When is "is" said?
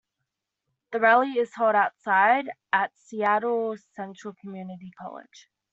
1.37-1.53